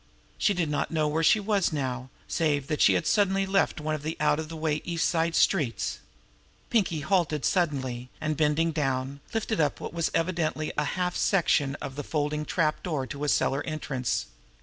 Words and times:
She 0.39 0.55
did 0.55 0.67
not 0.67 0.89
know 0.89 1.07
where 1.07 1.21
she 1.21 1.39
was 1.39 1.71
now, 1.71 2.09
save 2.27 2.65
that 2.69 2.81
she 2.81 2.93
had 2.93 3.05
suddenly 3.05 3.45
left 3.45 3.79
one 3.79 3.93
of 3.93 4.01
the 4.01 4.17
out 4.19 4.39
of 4.39 4.49
the 4.49 4.55
way 4.57 4.81
East 4.83 5.07
Side 5.07 5.35
streets. 5.35 5.99
Pinkie 6.71 7.01
halted 7.01 7.45
suddenly, 7.45 8.09
and, 8.19 8.35
bending 8.35 8.71
down, 8.71 9.19
lifted 9.31 9.61
up 9.61 9.79
what 9.79 9.93
was 9.93 10.09
evidently 10.15 10.71
a 10.75 10.83
half 10.97 11.15
section 11.15 11.75
of 11.75 11.97
the 11.97 12.03
folding 12.03 12.45
trapdoor 12.45 13.05
to 13.05 13.23
a 13.23 13.29
cellar 13.29 13.63
entrance. 13.63 14.25